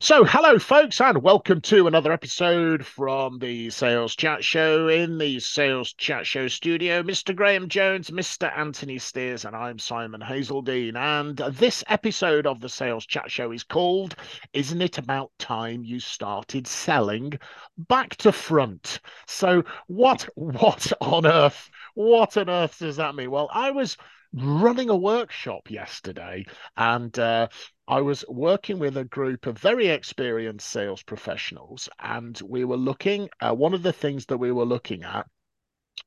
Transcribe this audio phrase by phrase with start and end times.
[0.00, 5.40] So, hello, folks, and welcome to another episode from the Sales Chat Show in the
[5.40, 7.02] Sales Chat Show studio.
[7.02, 7.34] Mr.
[7.34, 8.56] Graham Jones, Mr.
[8.56, 10.94] Anthony Steers, and I'm Simon Hazeldine.
[10.94, 14.14] And this episode of the Sales Chat Show is called
[14.52, 17.32] Isn't It About Time You Started Selling
[17.76, 19.00] Back to Front?
[19.26, 23.32] So, what, what on earth, what on earth does that mean?
[23.32, 23.96] Well, I was
[24.32, 26.44] running a workshop yesterday
[26.76, 27.48] and uh,
[27.90, 33.30] I was working with a group of very experienced sales professionals, and we were looking.
[33.40, 35.26] Uh, one of the things that we were looking at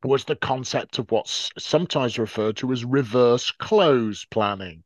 [0.04, 4.84] was the concept of what's sometimes referred to as reverse close planning.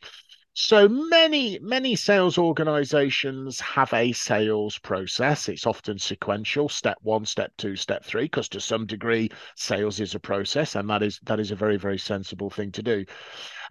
[0.57, 5.49] So many, many sales organizations have a sales process.
[5.49, 10.15] It's often sequential, step one, step two, step three, because to some degree, sales is
[10.15, 13.05] a process, and that is that is a very, very sensible thing to do.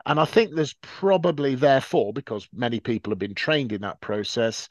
[0.05, 4.69] And I think there's probably, therefore, because many people have been trained in that process,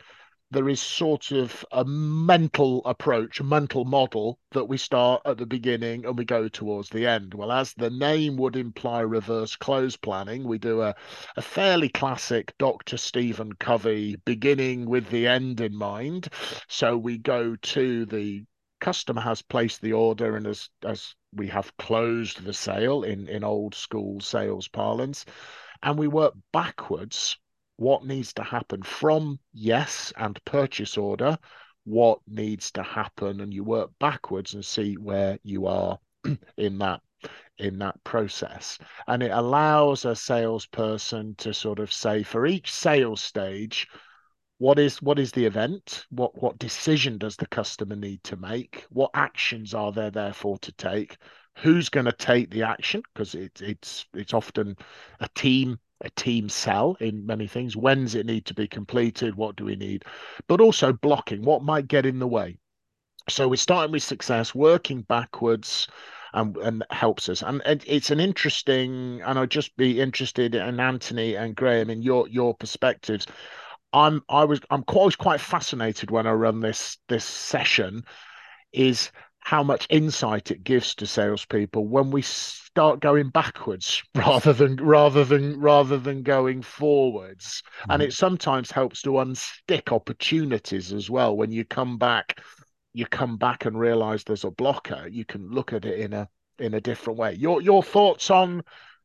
[0.53, 5.45] there is sort of a mental approach, a mental model that we start at the
[5.45, 7.33] beginning and we go towards the end.
[7.33, 10.95] Well, as the name would imply, reverse close planning, we do a,
[11.35, 12.97] a fairly classic Dr.
[12.97, 16.29] Stephen Covey beginning with the end in mind.
[16.67, 18.43] So we go to the
[18.79, 23.41] customer has placed the order and as as we have closed the sale in in
[23.41, 25.23] old school sales parlance
[25.83, 27.37] and we work backwards
[27.77, 31.37] what needs to happen from yes and purchase order
[31.85, 35.99] what needs to happen and you work backwards and see where you are
[36.57, 37.01] in that
[37.57, 38.77] in that process.
[39.07, 43.87] And it allows a salesperson to sort of say for each sales stage
[44.59, 46.05] what is what is the event?
[46.09, 48.85] What what decision does the customer need to make?
[48.89, 51.17] What actions are there therefore to take?
[51.57, 53.03] Who's going to take the action?
[53.13, 54.77] Because it, it's it's often
[55.19, 57.75] a team a team sell in many things.
[57.75, 59.35] When's it need to be completed?
[59.35, 60.05] What do we need?
[60.47, 62.57] But also blocking what might get in the way?
[63.29, 65.87] So we're starting with success working backwards
[66.33, 67.41] and, and helps us.
[67.41, 72.01] And, and it's an interesting and i'd just be interested in anthony and graham in
[72.01, 73.25] your your perspectives.
[73.93, 78.03] I'm I was I'm always quite fascinated when I run this this session
[78.73, 79.11] is
[79.43, 85.25] how much insight it gives to salespeople when we start going backwards rather than rather
[85.25, 87.61] than rather than going forwards.
[87.81, 87.91] Mm-hmm.
[87.91, 91.35] And it sometimes helps to unstick opportunities as well.
[91.35, 92.39] When you come back,
[92.93, 96.29] you come back and realize there's a blocker, you can look at it in a
[96.57, 97.33] in a different way.
[97.33, 98.63] Your your thoughts on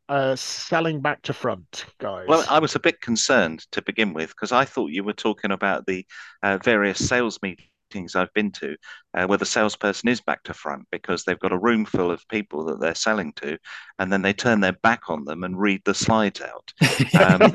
[0.09, 2.27] uh, selling back to front, guys?
[2.29, 5.51] Well, I was a bit concerned to begin with because I thought you were talking
[5.51, 6.07] about the
[6.43, 7.68] uh, various sales meetings
[8.15, 8.77] I've been to
[9.15, 12.27] uh, where the salesperson is back to front because they've got a room full of
[12.29, 13.59] people that they're selling to,
[13.99, 16.73] and then they turn their back on them and read the slides out.
[17.19, 17.55] Um,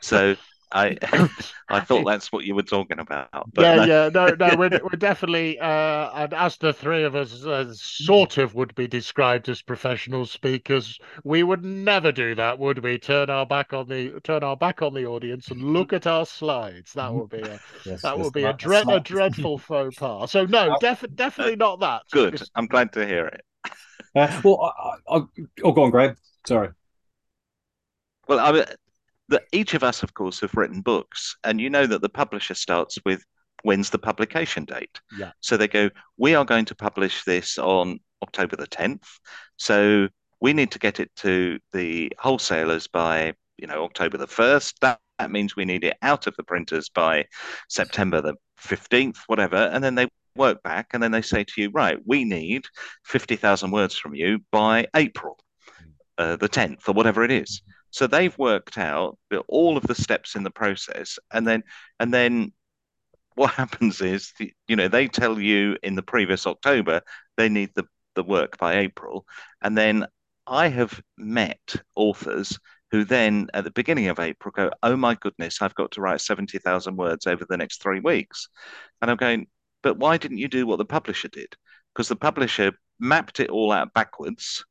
[0.00, 0.34] so
[0.74, 0.98] I
[1.68, 3.28] I thought that's what you were talking about.
[3.56, 3.84] yeah, no.
[3.84, 8.38] yeah, no, no, we're, we're definitely, uh, and as the three of us uh, sort
[8.38, 12.98] of would be described as professional speakers, we would never do that, would we?
[12.98, 16.26] Turn our back on the turn our back on the audience and look at our
[16.26, 16.92] slides.
[16.94, 20.30] That would be a yes, that would be a, dread, a dreadful faux pas.
[20.32, 22.02] So no, def- definitely not that.
[22.10, 22.42] Good.
[22.56, 23.42] I'm glad to hear it.
[24.16, 25.22] Uh, well, I, I,
[25.62, 26.16] oh, go on, Graham.
[26.46, 26.70] Sorry.
[28.26, 28.64] Well, I mean,
[29.28, 32.54] that each of us, of course, have written books, and you know that the publisher
[32.54, 33.22] starts with
[33.62, 35.00] when's the publication date.
[35.18, 35.32] Yeah.
[35.40, 39.04] So they go, we are going to publish this on October the 10th.
[39.56, 40.08] So
[40.40, 44.74] we need to get it to the wholesalers by, you know, October the 1st.
[44.82, 47.24] That, that means we need it out of the printers by
[47.68, 49.56] September the 15th, whatever.
[49.56, 52.64] And then they work back and then they say to you, right, we need
[53.04, 55.38] 50,000 words from you by April
[55.78, 55.90] hmm.
[56.18, 57.62] uh, the 10th or whatever it is.
[57.94, 61.62] So they've worked out all of the steps in the process, and then
[62.00, 62.52] and then
[63.36, 64.32] what happens is,
[64.66, 67.02] you know, they tell you in the previous October
[67.36, 67.84] they need the
[68.16, 69.24] the work by April,
[69.62, 70.06] and then
[70.44, 72.58] I have met authors
[72.90, 76.20] who then at the beginning of April go, "Oh my goodness, I've got to write
[76.20, 78.48] seventy thousand words over the next three weeks,"
[79.02, 79.46] and I'm going,
[79.84, 81.54] "But why didn't you do what the publisher did?"
[81.94, 84.64] Because the publisher mapped it all out backwards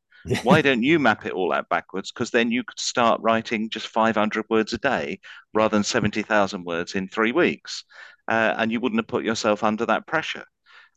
[0.44, 2.12] why don't you map it all out backwards?
[2.12, 5.20] Because then you could start writing just 500 words a day
[5.54, 7.84] rather than 70,000 words in three weeks.
[8.28, 10.46] Uh, and you wouldn't have put yourself under that pressure.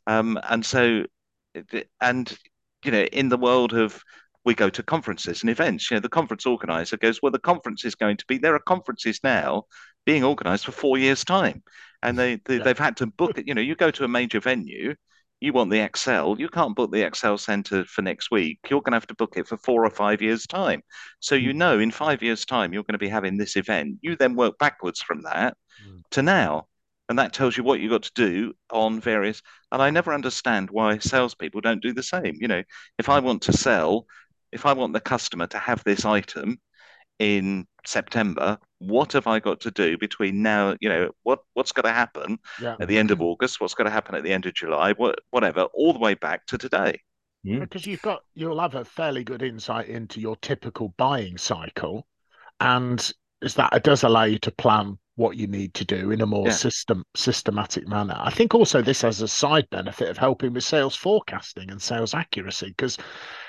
[0.06, 1.04] Um, and so,
[2.00, 2.38] and
[2.84, 4.00] you know, in the world of
[4.44, 7.84] we go to conferences and events, you know, the conference organizer goes, well, the conference
[7.84, 9.64] is going to be, there are conferences now
[10.04, 11.64] being organized for four years' time.
[12.02, 13.48] And they, they, have had to book it.
[13.48, 14.94] You know, you go to a major venue,
[15.40, 18.58] you want the Excel, you can't book the Excel Center for next week.
[18.70, 20.82] You're going to have to book it for four or five years' time.
[21.20, 21.56] So you mm.
[21.56, 23.98] know in five years' time, you're going to be having this event.
[24.00, 25.56] You then work backwards from that
[25.86, 26.00] mm.
[26.12, 26.66] to now.
[27.08, 29.40] And that tells you what you've got to do on various.
[29.70, 32.34] And I never understand why salespeople don't do the same.
[32.40, 32.62] You know,
[32.98, 34.06] if I want to sell,
[34.50, 36.58] if I want the customer to have this item
[37.18, 40.76] in September, what have I got to do between now?
[40.80, 42.76] You know, what what's going to happen yeah.
[42.80, 43.60] at the end of August?
[43.60, 44.92] What's going to happen at the end of July?
[44.92, 47.00] What whatever, all the way back to today.
[47.44, 47.86] Because mm.
[47.86, 52.06] you've got you'll have a fairly good insight into your typical buying cycle,
[52.60, 56.20] and is that it does allow you to plan what you need to do in
[56.20, 56.52] a more yeah.
[56.52, 58.16] system systematic manner.
[58.18, 62.14] I think also this has a side benefit of helping with sales forecasting and sales
[62.14, 62.98] accuracy because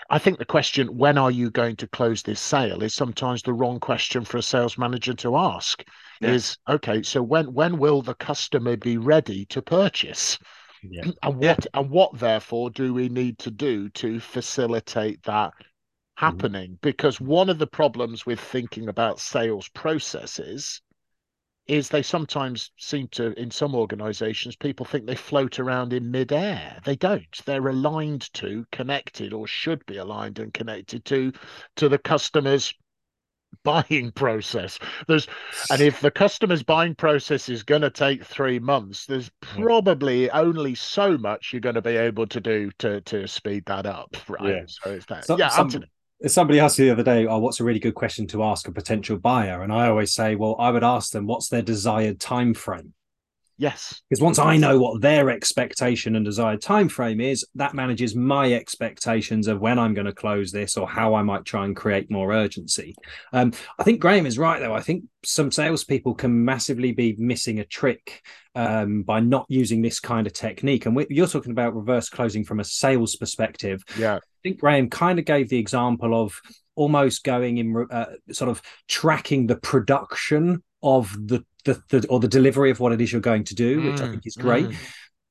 [0.10, 3.54] I think the question when are you going to close this sale is sometimes the
[3.54, 5.84] wrong question for a sales manager to ask.
[6.22, 6.32] Yeah.
[6.32, 10.40] Is okay, so when when will the customer be ready to purchase?
[10.82, 11.12] Yeah.
[11.24, 16.26] And what and what therefore do we need to do to facilitate that mm-hmm.
[16.26, 16.80] happening?
[16.82, 20.82] Because one of the problems with thinking about sales processes
[21.68, 26.80] is they sometimes seem to, in some organizations, people think they float around in midair.
[26.86, 27.46] They don't.
[27.46, 31.34] They're aligned to, connected, or should be aligned and connected to,
[31.78, 32.74] to the customer's
[33.64, 34.80] buying process.
[35.08, 35.28] There's,
[35.70, 39.64] and if the customer's buying process is going to take three months, there's hmm.
[39.64, 43.86] probably only so much you're going to be able to do to to speed that
[43.86, 44.56] up, right?
[44.56, 44.64] Yeah.
[44.68, 45.26] So it's that.
[45.26, 45.88] So, yeah, some, Anthony
[46.26, 48.72] somebody asked you the other day, "Oh, what's a really good question to ask a
[48.72, 52.54] potential buyer?" And I always say, "Well, I would ask them, what's their desired time
[52.54, 52.94] frame?"
[53.60, 54.02] Yes.
[54.08, 58.54] Because once I know what their expectation and desired time frame is, that manages my
[58.54, 62.12] expectations of when I'm going to close this or how I might try and create
[62.12, 62.96] more urgency.
[63.34, 64.76] Um, I think Graham is right, though.
[64.76, 68.24] I think some salespeople can massively be missing a trick
[68.54, 70.86] um, by not using this kind of technique.
[70.86, 73.84] And we, you're talking about reverse closing from a sales perspective.
[73.98, 74.20] Yeah.
[74.48, 76.40] I think Graham kind of gave the example of
[76.76, 82.30] almost going in uh, sort of tracking the production of the, the, the or the
[82.30, 84.38] delivery of what it is you're going to do, mm, which I mm, think is
[84.38, 84.68] great.
[84.68, 84.76] Mm.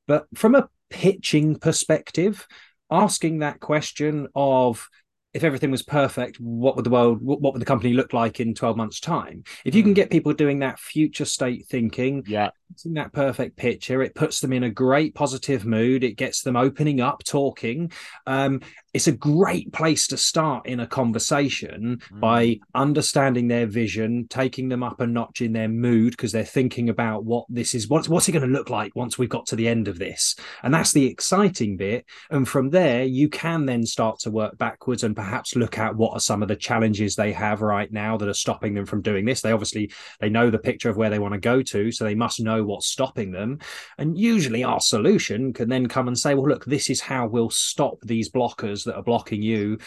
[0.07, 2.47] But from a pitching perspective,
[2.91, 4.87] asking that question of
[5.33, 8.55] if everything was perfect, what would the world, what would the company look like in
[8.55, 9.45] 12 months' time?
[9.65, 9.97] If you can mm.
[9.97, 14.53] get people doing that future state thinking, yeah, seeing that perfect picture, it puts them
[14.53, 16.05] in a great positive mood.
[16.05, 17.93] It gets them opening up, talking.
[18.27, 18.61] Um,
[18.97, 22.21] it's a great place to start in a conversation mm.
[22.21, 26.89] by understanding their vision, taking them up a notch in their mood because they're thinking
[26.89, 29.57] about what this is, what's what's it going to look like once we've got to
[29.57, 32.07] the end of this, and that's the exciting bit.
[32.31, 36.13] And from there, you can then start to work backwards and perhaps look at what
[36.13, 39.27] are some of the challenges they have right now that are stopping them from doing
[39.27, 39.43] this.
[39.43, 42.15] They obviously they know the picture of where they want to go to, so they
[42.15, 43.59] must know what's stopping them.
[43.99, 47.51] And usually, our solution can then come and say, well, look, this is how we'll
[47.51, 49.79] stop these blockers that are blocking you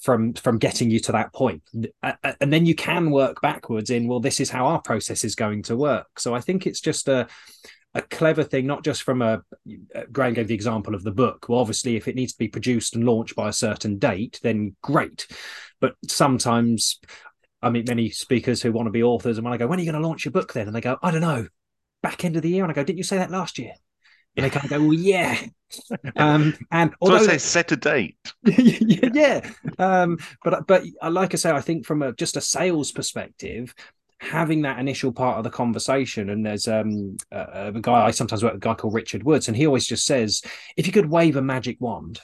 [0.00, 1.62] from from getting you to that point.
[2.40, 5.62] And then you can work backwards in well this is how our process is going
[5.64, 6.20] to work.
[6.20, 7.26] So i think it's just a
[7.94, 9.42] a clever thing not just from a
[10.12, 11.46] graham gave the example of the book.
[11.48, 14.76] Well obviously if it needs to be produced and launched by a certain date then
[14.82, 15.26] great.
[15.80, 17.00] But sometimes
[17.60, 19.82] i meet many speakers who want to be authors and when i go when are
[19.82, 20.68] you going to launch your book then?
[20.68, 21.48] And they go i don't know
[22.02, 23.72] back end of the year and i go didn't you say that last year
[24.38, 25.38] and they kind of go, well, yeah.
[26.16, 29.46] Um, and although so I say set a date, yeah.
[29.78, 33.74] Um, but but like I say, I think from a just a sales perspective,
[34.18, 38.42] having that initial part of the conversation, and there's um, a, a guy I sometimes
[38.42, 40.40] work with, a guy called Richard Woods, and he always just says,
[40.74, 42.18] if you could wave a magic wand,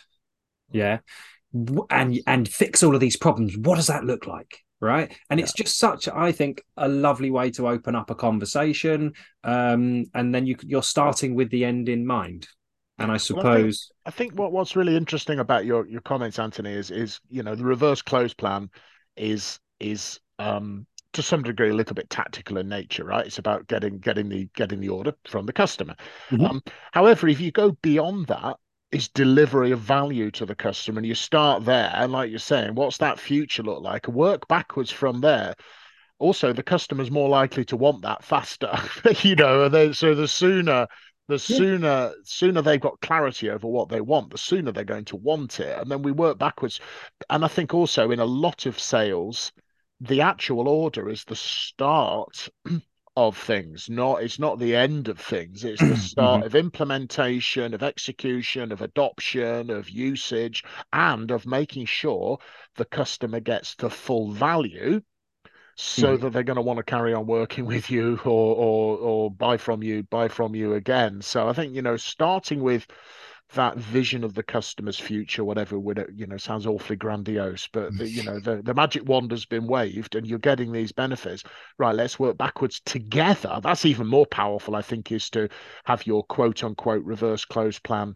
[0.73, 1.01] yeah,
[1.53, 4.64] and and fix all of these problems, what does that look like?
[4.81, 5.45] Right and yeah.
[5.45, 9.13] it's just such i think a lovely way to open up a conversation
[9.45, 12.49] um, and then you you're starting with the end in mind
[12.99, 13.77] and i suppose well, I, think,
[14.07, 17.55] I, think, what what's really interesting about your your comments anthony is is you know
[17.55, 18.69] the reverse close plan
[19.17, 23.67] is is um to some degree a little bit tactical in nature right it's about
[23.69, 25.95] getting getting the getting the order from the customer
[26.31, 26.45] mm-hmm.
[26.45, 26.63] um,
[26.93, 28.57] however if you go beyond that
[28.95, 30.99] is delivery of value to the customer.
[30.99, 34.07] And you start there, and like you're saying, what's that future look like?
[34.07, 35.55] Work backwards from there.
[36.21, 38.73] Also, the customer's more likely to want that faster,
[39.23, 39.65] you know.
[39.65, 40.87] And so the sooner,
[41.27, 42.11] the sooner, yeah.
[42.23, 45.77] sooner they've got clarity over what they want, the sooner they're going to want it.
[45.77, 46.79] And then we work backwards.
[47.29, 49.51] And I think also in a lot of sales,
[50.01, 52.49] the actual order is the start
[53.17, 56.47] of things not it's not the end of things it's the start mm-hmm.
[56.47, 62.39] of implementation of execution of adoption of usage and of making sure
[62.75, 65.01] the customer gets the full value
[65.77, 66.21] so mm.
[66.21, 69.57] that they're going to want to carry on working with you or or or buy
[69.57, 72.87] from you buy from you again so i think you know starting with
[73.53, 77.97] that vision of the customer's future whatever would it you know sounds awfully grandiose but
[77.97, 81.45] the, you know the, the magic wand has been waved and you're getting these benefits.
[81.79, 83.61] Right let's work backwards together.
[83.63, 85.49] That's even more powerful i think is to
[85.85, 88.15] have your quote unquote reverse close plan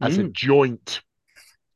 [0.00, 0.26] as mm.
[0.26, 1.02] a joint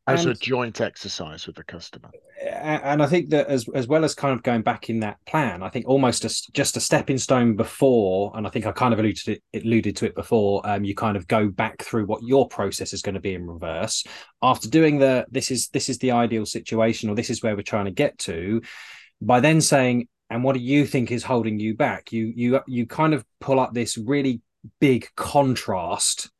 [0.07, 2.11] as and, a joint exercise with the customer.
[2.43, 5.63] And i think that as as well as kind of going back in that plan
[5.63, 9.01] i think almost a, just a stepping stone before and i think i kind of
[9.01, 12.23] alluded to it, alluded to it before um, you kind of go back through what
[12.23, 14.05] your process is going to be in reverse.
[14.43, 17.63] After doing the this is this is the ideal situation or this is where we're
[17.63, 18.63] trying to get to
[19.21, 22.13] by then saying and what do you think is holding you back?
[22.13, 24.41] You you you kind of pull up this really
[24.81, 26.31] big contrast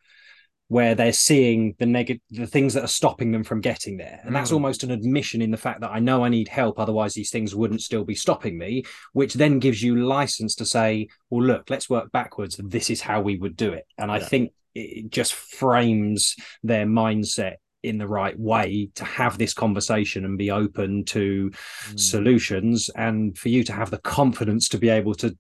[0.69, 4.35] where they're seeing the negative the things that are stopping them from getting there and
[4.35, 4.55] that's mm.
[4.55, 7.55] almost an admission in the fact that i know i need help otherwise these things
[7.55, 8.83] wouldn't still be stopping me
[9.13, 13.21] which then gives you license to say well look let's work backwards this is how
[13.21, 14.17] we would do it and yeah.
[14.17, 20.25] i think it just frames their mindset in the right way to have this conversation
[20.25, 22.01] and be open to mm.
[22.01, 25.37] solutions and for you to have the confidence to be able to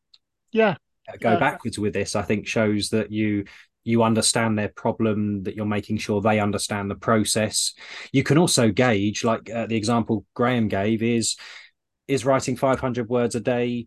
[0.52, 0.76] yeah
[1.20, 1.38] go yeah.
[1.38, 3.44] backwards with this i think shows that you
[3.86, 7.72] you understand their problem that you're making sure they understand the process.
[8.12, 11.36] You can also gauge like uh, the example graham gave is
[12.08, 13.86] is writing 500 words a day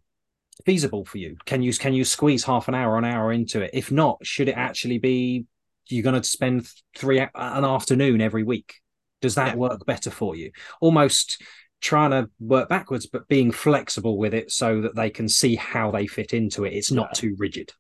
[0.66, 1.36] feasible for you?
[1.46, 3.72] Can you can you squeeze half an hour an hour into it?
[3.74, 5.46] If not should it actually be
[5.90, 8.76] you're going to spend three an afternoon every week?
[9.22, 9.56] Does that yeah.
[9.56, 10.52] work better for you?
[10.80, 11.44] Almost
[11.82, 15.92] trying to work backwards but being flexible with it so that they can see how
[15.92, 16.74] they fit into it.
[16.74, 17.20] It's not yeah.
[17.20, 17.74] too rigid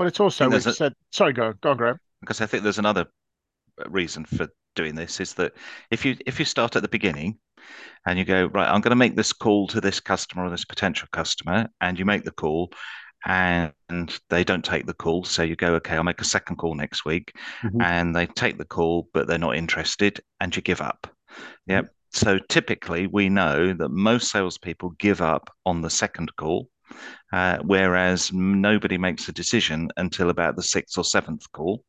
[0.00, 0.94] well, it's also we a, said.
[1.12, 1.98] Sorry, go go on, Graham.
[2.22, 3.04] Because I think there's another
[3.86, 5.52] reason for doing this is that
[5.90, 7.38] if you if you start at the beginning
[8.06, 10.64] and you go right, I'm going to make this call to this customer or this
[10.64, 12.72] potential customer, and you make the call,
[13.26, 13.74] and
[14.30, 15.22] they don't take the call.
[15.24, 17.34] So you go, okay, I'll make a second call next week.
[17.62, 17.82] Mm-hmm.
[17.82, 21.14] And they take the call, but they're not interested, and you give up.
[21.66, 21.84] Yep.
[21.84, 21.92] Mm-hmm.
[22.12, 26.70] So typically, we know that most salespeople give up on the second call
[27.32, 31.84] uh, whereas nobody makes a decision until about the sixth or seventh call.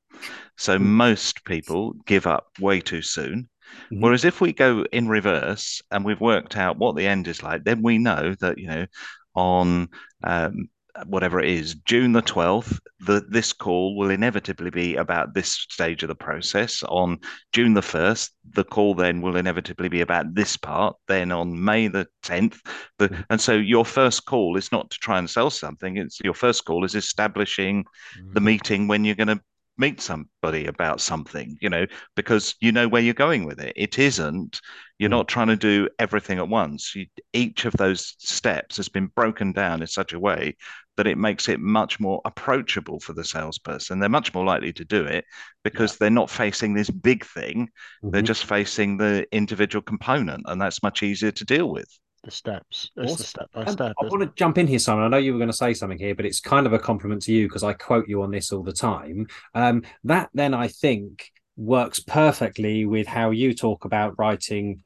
[0.58, 0.94] So mm-hmm.
[0.94, 3.50] most people give up way too soon.
[3.86, 4.02] Mm-hmm.
[4.02, 7.64] Whereas if we go in reverse and we've worked out what the end is like,
[7.64, 8.86] then we know that you know
[9.34, 9.88] on
[10.24, 10.70] um,
[11.06, 16.04] whatever it is, June the 12th, the, this call will inevitably be about this stage
[16.04, 16.84] of the process.
[16.84, 17.20] On
[17.54, 20.96] June the 1st, the call then will inevitably be about this part.
[21.08, 22.60] Then on May the 10th,
[22.98, 23.22] the, mm-hmm.
[23.30, 25.98] and so your first call is not to try and sell something.
[25.98, 28.34] It's your first call is establishing mm-hmm.
[28.34, 29.42] the meeting when you're going to
[29.78, 33.74] meet somebody about something, you know, because you know where you're going with it.
[33.76, 34.62] It isn't,
[35.00, 35.18] you're mm.
[35.18, 36.96] not trying to do everything at once.
[36.96, 40.56] You, each of those steps has been broken down in such a way
[40.98, 44.00] that it makes it much more approachable for the salesperson.
[44.00, 45.26] They're much more likely to do it
[45.64, 45.98] because yeah.
[46.02, 47.68] they're not facing this big thing.
[48.04, 48.10] Mm-hmm.
[48.10, 51.88] They're just facing the individual component, and that's much easier to deal with
[52.24, 52.92] the steps.
[52.98, 53.18] It's awesome.
[53.18, 53.94] the step by step.
[54.00, 55.04] I want to jump in here, Simon.
[55.04, 57.24] I know you were going to say something here, but it's kind of a compliment
[57.24, 59.28] to you because I quote you on this all the time.
[59.56, 64.82] Um, that then I think works perfectly with how you talk about writing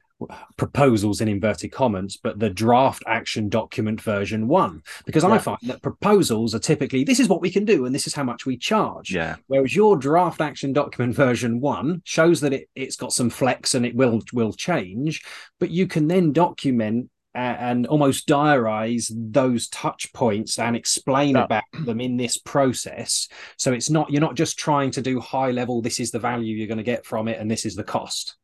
[0.56, 4.82] proposals in inverted commas, but the draft action document version one.
[5.04, 5.30] Because yeah.
[5.30, 8.14] I find that proposals are typically this is what we can do and this is
[8.14, 9.12] how much we charge.
[9.12, 9.36] Yeah.
[9.46, 13.84] Whereas your draft action document version one shows that it, it's got some flex and
[13.84, 15.22] it will will change,
[15.60, 22.00] but you can then document and almost diarize those touch points and explain about them
[22.00, 26.00] in this process so it's not you're not just trying to do high level this
[26.00, 28.36] is the value you're going to get from it and this is the cost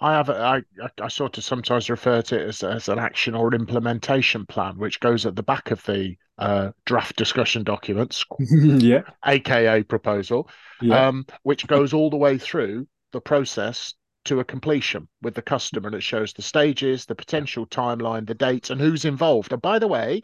[0.00, 0.62] I have I,
[1.00, 5.00] I sort of sometimes refer to it as, as an action or implementation plan, which
[5.00, 10.48] goes at the back of the uh, draft discussion documents, yeah, aka proposal,
[10.80, 11.08] yeah.
[11.08, 13.94] um, which goes all the way through the process
[14.24, 18.34] to a completion with the customer and it shows the stages, the potential timeline, the
[18.34, 19.52] dates, and who's involved.
[19.52, 20.20] And by the way,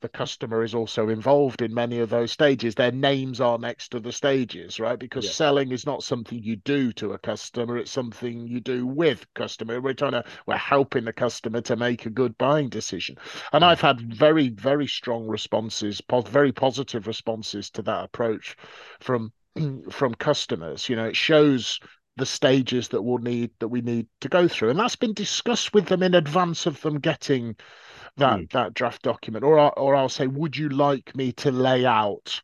[0.00, 2.74] the customer is also involved in many of those stages.
[2.74, 4.98] Their names are next to the stages, right?
[4.98, 5.32] Because yeah.
[5.32, 9.80] selling is not something you do to a customer, it's something you do with customer.
[9.80, 13.16] We're trying to we're helping the customer to make a good buying decision.
[13.52, 13.66] And mm.
[13.66, 18.56] I've had very, very strong responses, very positive responses to that approach
[19.00, 19.32] from
[19.90, 20.88] from customers.
[20.88, 21.80] You know, it shows
[22.16, 25.72] the stages that we'll need that we need to go through and that's been discussed
[25.72, 27.54] with them in advance of them getting
[28.18, 28.50] that mm.
[28.52, 32.40] that draft document, or or I'll say, would you like me to lay out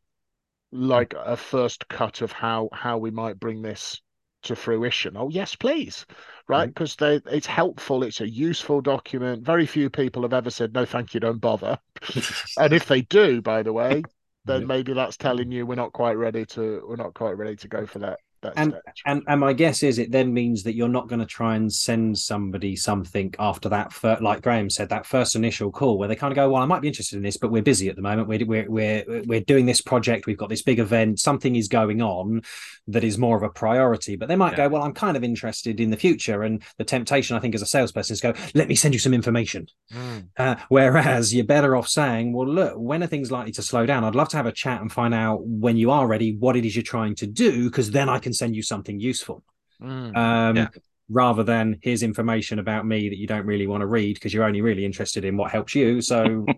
[0.73, 4.01] like a first cut of how how we might bring this
[4.45, 5.17] to fruition?
[5.17, 6.07] Oh yes, please.
[6.47, 7.23] Right, because mm.
[7.25, 8.03] they it's helpful.
[8.03, 9.45] It's a useful document.
[9.45, 11.79] Very few people have ever said no, thank you, don't bother.
[12.59, 14.03] and if they do, by the way,
[14.45, 17.69] then maybe that's telling you we're not quite ready to we're not quite ready to
[17.69, 18.19] go for that
[18.57, 18.75] and,
[19.07, 21.73] and and my guess is it then means that you're not going to try and
[21.73, 26.33] send somebody something after that like Graham said that first initial call where they kind
[26.33, 28.29] of go well I might be interested in this but we're busy at the moment.
[28.29, 30.27] We're we're we're, we're doing this project.
[30.27, 31.21] We've got this big event.
[31.21, 32.43] Something is going on
[32.89, 34.17] that is more of a priority.
[34.17, 34.69] But they might yeah.
[34.69, 36.43] go well I'm kind of interested in the future.
[36.43, 39.15] And the temptation I think as a salesperson is go let me send you some
[39.15, 39.67] information.
[39.93, 40.29] Mm.
[40.37, 44.05] uh, whereas you're better off saying well look when are things likely to slow down?
[44.05, 46.65] I'd love to have a chat and find out when you are ready what it
[46.65, 49.43] is you're trying to do because then I can send you something useful.
[49.83, 50.69] Mm, um, yeah.
[51.11, 54.45] Rather than here's information about me that you don't really want to read because you're
[54.45, 56.01] only really interested in what helps you.
[56.01, 56.47] So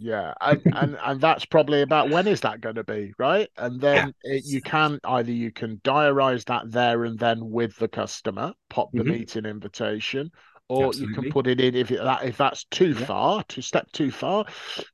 [0.00, 3.80] yeah and, and and that's probably about when is that going to be right and
[3.80, 4.34] then yeah.
[4.34, 8.90] it, you can either you can diarize that there and then with the customer pop
[8.92, 9.10] the mm-hmm.
[9.10, 10.30] meeting invitation
[10.68, 11.14] or Absolutely.
[11.14, 13.06] you can put it in if it, that if that's too yeah.
[13.06, 14.44] far, to step too far,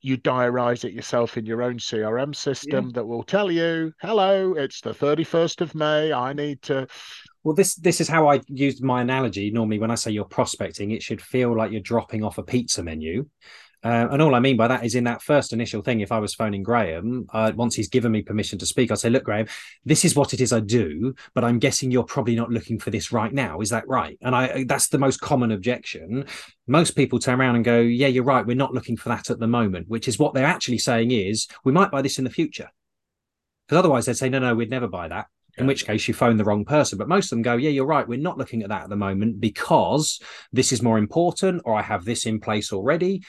[0.01, 2.91] you diarize it yourself in your own CRM system yeah.
[2.95, 6.13] that will tell you, "Hello, it's the thirty first of May.
[6.13, 6.87] I need to."
[7.45, 9.51] Well, this this is how I use my analogy.
[9.51, 12.83] Normally, when I say you're prospecting, it should feel like you're dropping off a pizza
[12.83, 13.27] menu.
[13.85, 16.21] Uh, and all I mean by that is in that first initial thing, if I
[16.21, 19.47] was phoning Graham, uh, once he's given me permission to speak, I'd say, Look, Graham,
[19.85, 22.91] this is what it is I do, but I'm guessing you're probably not looking for
[22.91, 23.61] this right now.
[23.61, 24.17] Is that right?
[24.23, 26.27] And I that's the most common objection.
[26.67, 28.47] Most people turn around and go, Yeah, you're right.
[28.47, 31.49] We're not looking for that at the moment, which is what they're actually saying is,
[31.65, 32.71] We might buy this in the future.
[33.67, 35.27] Because otherwise they'd say, No, no, we'd never buy that
[35.59, 36.99] in which case you phone the wrong person.
[36.99, 38.07] But most of them go, yeah, you're right.
[38.07, 40.21] We're not looking at that at the moment because
[40.53, 43.23] this is more important, or I have this in place already.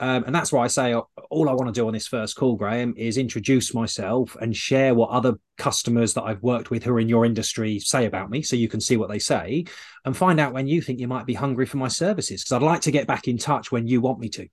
[0.00, 2.36] Um, and that's why I say uh, all I want to do on this first
[2.36, 6.94] call, Graham, is introduce myself and share what other customers that I've worked with who
[6.94, 9.64] are in your industry say about me so you can see what they say
[10.04, 12.42] and find out when you think you might be hungry for my services.
[12.42, 14.48] Because I'd like to get back in touch when you want me to.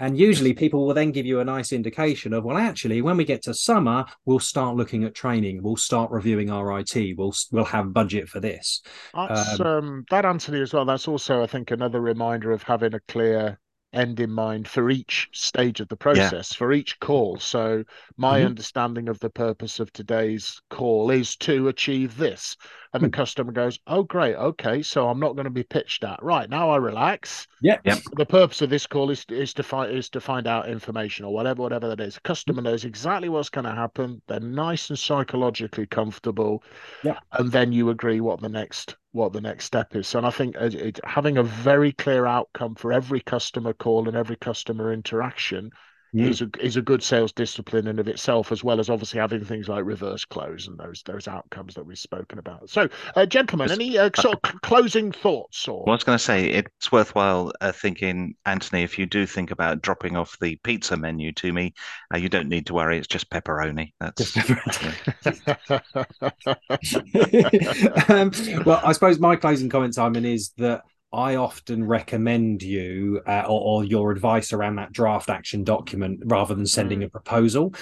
[0.00, 3.24] And usually people will then give you a nice indication of, well, actually, when we
[3.24, 5.60] get to summer, we'll start looking at training.
[5.60, 7.16] We'll start reviewing our IT.
[7.16, 8.82] We'll we'll have budget for this.
[9.12, 10.84] That's um, um, that, Anthony, as well.
[10.84, 13.58] That's also, I think, another reminder of having a clear
[13.92, 16.58] end in mind for each stage of the process, yeah.
[16.58, 17.38] for each call.
[17.38, 17.84] So,
[18.16, 18.46] my mm-hmm.
[18.46, 22.56] understanding of the purpose of today's call is to achieve this.
[22.94, 23.12] And the hmm.
[23.12, 24.34] customer goes, Oh, great.
[24.36, 24.82] Okay.
[24.82, 26.22] So, I'm not going to be pitched at.
[26.22, 26.48] Right.
[26.48, 27.46] Now I relax.
[27.60, 27.78] Yeah.
[27.84, 27.98] Yep.
[28.16, 31.32] The purpose of this call is, is to find is to find out information or
[31.32, 32.14] whatever, whatever that is.
[32.14, 34.22] The customer knows exactly what's going to happen.
[34.26, 36.62] They're nice and psychologically comfortable.
[37.02, 37.18] Yeah.
[37.32, 40.14] And then you agree what the next what the next step is.
[40.14, 44.16] And I think it, it, having a very clear outcome for every customer call and
[44.16, 45.70] every customer interaction
[46.14, 46.28] mm.
[46.28, 49.44] is a is a good sales discipline in of itself, as well as obviously having
[49.44, 52.70] things like reverse close and those those outcomes that we've spoken about.
[52.70, 55.68] So, uh, gentlemen, any uh, sort of closing thoughts?
[55.68, 59.26] Or well, I was going to say it's worthwhile uh, thinking, Anthony, if you do
[59.26, 61.74] think about dropping off the pizza menu to me,
[62.12, 62.98] uh, you don't need to worry.
[62.98, 63.92] It's just pepperoni.
[64.00, 64.36] That's
[68.08, 68.30] um,
[68.64, 73.80] well, I suppose my closing comment, Simon, is that I often recommend you uh, or,
[73.80, 77.06] or, your advice around that draft action document rather than sending mm.
[77.06, 77.74] a proposal.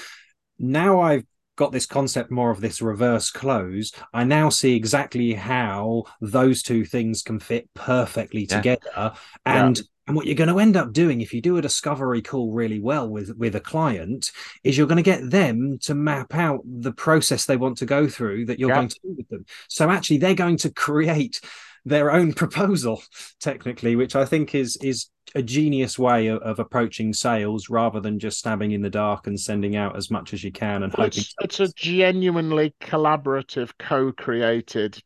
[0.59, 1.25] Now I've
[1.57, 6.85] got this concept more of this reverse close, I now see exactly how those two
[6.85, 8.57] things can fit perfectly yeah.
[8.57, 9.13] together.
[9.45, 9.85] And yeah.
[10.09, 12.79] And what you're going to end up doing if you do a discovery call really
[12.79, 14.31] well with with a client
[14.63, 18.07] is you're going to get them to map out the process they want to go
[18.07, 18.77] through that you're yeah.
[18.77, 19.45] going to do with them.
[19.69, 21.41] So actually they're going to create
[21.87, 23.03] their own proposal
[23.41, 28.19] technically which i think is is a genius way of, of, approaching sales rather than
[28.19, 31.07] just stabbing in the dark and sending out as much as you can and hoping
[31.07, 35.01] it's, it's a genuinely collaborative co-created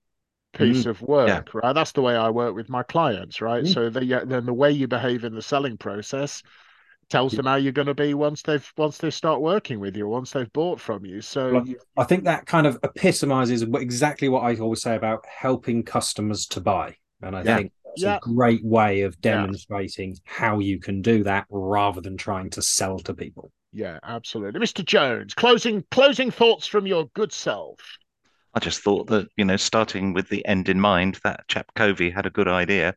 [0.52, 1.60] piece mm, of work yeah.
[1.62, 3.72] right that's the way i work with my clients right mm.
[3.72, 6.42] so the, then the way you behave in the selling process
[7.11, 10.07] tells them how you're going to be once they've once they start working with you
[10.09, 11.64] once they've bought from you so well,
[11.96, 16.61] i think that kind of epitomizes exactly what i always say about helping customers to
[16.61, 17.57] buy and i yeah.
[17.57, 18.16] think it's yeah.
[18.16, 20.16] a great way of demonstrating yeah.
[20.25, 24.85] how you can do that rather than trying to sell to people yeah absolutely mr
[24.85, 27.79] jones closing closing thoughts from your good self
[28.53, 32.11] I just thought that, you know, starting with the end in mind, that chap Covey
[32.11, 32.96] had a good idea.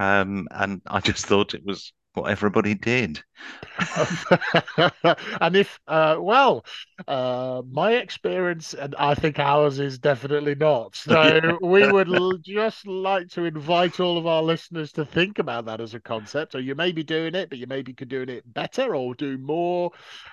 [0.00, 3.22] Um, and I just thought it was what everybody did.
[5.40, 6.64] and if, uh, well,
[7.08, 10.94] uh, my experience, and I think ours is definitely not.
[11.14, 15.66] So we would l- just like to invite all of our listeners to think about
[15.66, 16.52] that as a concept.
[16.52, 19.38] So you may be doing it, but you maybe could doing it better or do
[19.38, 19.90] more.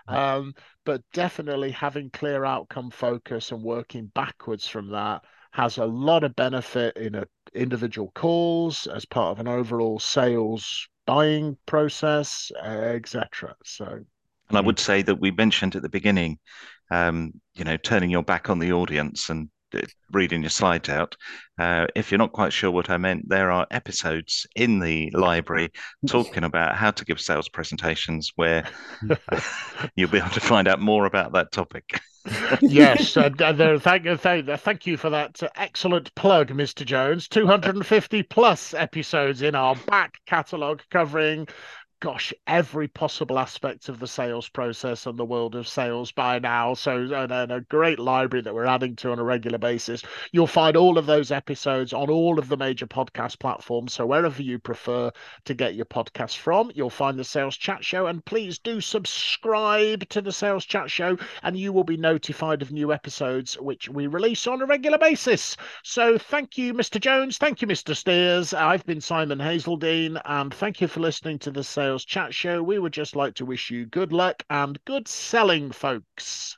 [0.08, 0.54] Um,
[0.86, 6.36] but definitely having clear outcome focus and working backwards from that has a lot of
[6.36, 13.56] benefit in a individual calls as part of an overall sales buying process, uh, etc.
[13.64, 16.40] So, and I would say that we mentioned at the beginning,
[16.92, 19.50] um, you know, turning your back on the audience and
[20.12, 21.16] reading your slides out.
[21.60, 25.70] Uh, if you're not quite sure what I meant, there are episodes in the library
[26.08, 28.64] talking about how to give sales presentations where
[29.96, 32.02] you'll be able to find out more about that topic.
[32.62, 33.30] yes, uh,
[33.80, 36.86] thank, thank, thank you for that excellent plug, Mr.
[36.86, 37.28] Jones.
[37.28, 41.48] 250 plus episodes in our back catalogue covering
[42.02, 46.74] gosh, every possible aspect of the sales process and the world of sales by now.
[46.74, 50.02] So, and, and, a great library that we're adding to on a regular basis.
[50.32, 53.94] You'll find all of those episodes on all of the major podcast platforms.
[53.94, 55.12] So, wherever you prefer
[55.46, 58.08] to get your podcast from, you'll find the Sales Chat Show.
[58.08, 62.72] And please do subscribe to the Sales Chat Show, and you will be notified of
[62.72, 65.56] new episodes which we release on a regular basis.
[65.84, 67.00] So, thank you, Mr.
[67.00, 67.38] Jones.
[67.38, 67.96] Thank you, Mr.
[67.96, 68.56] Steers.
[68.56, 72.64] I've been Simon Hazeldine, and thank you for listening to the Sales Sales Chat Show.
[72.64, 76.58] We would just like to wish you good luck and good selling, folks.